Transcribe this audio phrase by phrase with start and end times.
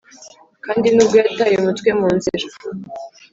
[0.65, 2.45] kandi nubwo yataye umutwe mu nzira,